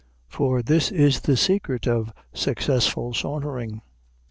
[0.27, 3.83] For this is the secret of successful sauntering.